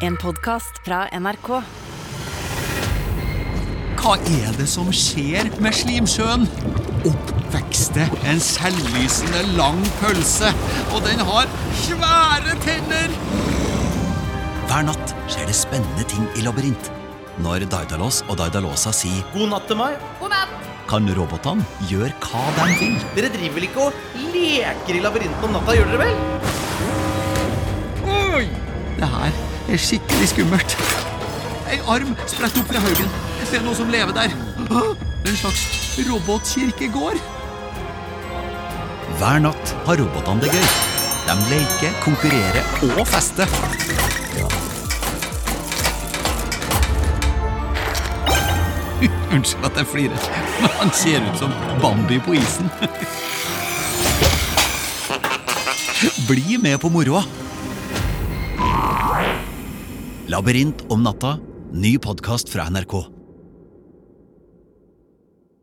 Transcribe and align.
En 0.00 0.14
podkast 0.16 0.78
fra 0.80 1.02
NRK. 1.12 1.48
Hva 4.00 4.14
er 4.32 4.54
det 4.56 4.64
som 4.72 4.88
skjer 4.96 5.50
med 5.60 5.76
Slimsjøen? 5.76 6.46
Opp 7.10 7.34
en 7.50 8.40
selvlysende 8.40 9.42
lang 9.58 9.80
pølse, 9.98 10.48
og 10.94 11.02
den 11.04 11.20
har 11.28 11.50
svære 11.82 12.54
tenner! 12.64 13.12
Hver 14.70 14.86
natt 14.88 15.12
skjer 15.26 15.44
det 15.50 15.58
spennende 15.58 16.06
ting 16.08 16.24
i 16.32 16.46
labyrint. 16.46 16.88
Når 17.44 17.66
Daidalos 17.68 18.22
og 18.30 18.38
Daidalosa 18.40 18.94
sier 18.96 19.20
God 19.34 19.52
natt 19.52 19.68
til 19.68 19.76
meg. 19.82 20.00
kan 20.88 21.12
robotene 21.18 21.66
gjøre 21.92 22.16
hva 22.24 22.46
de 22.56 22.70
vil. 22.80 22.96
Dere 23.18 23.34
driver 23.36 23.60
vel 23.60 23.68
ikke 23.68 23.90
og 23.90 23.92
leker 24.32 24.96
i 24.96 25.04
labyrinten 25.04 25.44
om 25.50 25.54
natta, 25.58 25.76
gjør 25.76 25.92
dere 25.92 26.02
vel? 26.06 26.16
Oi! 28.16 28.69
Det 29.00 29.08
her 29.08 29.32
er 29.72 29.78
skikkelig 29.80 30.26
skummelt. 30.28 30.74
En 31.72 31.80
arm 31.88 32.12
spredt 32.28 32.58
opp 32.60 32.68
fra 32.68 32.76
haugen. 32.84 33.08
Det 33.40 33.56
er 33.56 33.64
noe 33.64 33.72
som 33.78 33.88
lever 33.88 34.12
der. 34.12 34.28
En 35.24 35.36
slags 35.40 35.62
robotkirkegård. 36.04 37.16
Hver 39.16 39.40
natt 39.46 39.72
har 39.86 39.96
robotene 40.02 40.40
det 40.44 40.50
gøy. 40.52 40.68
De 41.24 41.34
leker, 41.48 41.92
konkurrerer 42.04 42.64
og 42.90 43.08
fester. 43.08 43.48
Unnskyld 49.32 49.64
at 49.70 49.76
jeg 49.80 49.86
flirer, 49.94 50.20
men 50.60 50.70
han 50.76 50.92
ser 50.92 51.24
ut 51.24 51.40
som 51.40 51.48
Bambi 51.80 52.20
på 52.20 52.36
isen. 52.36 52.68
Bli 56.28 56.60
med 56.60 56.76
på 56.84 56.92
moroa. 56.92 57.24
Labyrint 60.30 60.84
om 60.94 61.02
natta. 61.02 61.38
Ny 61.74 61.96
podkast 61.98 62.52
fra 62.52 62.68
NRK. 62.70 63.19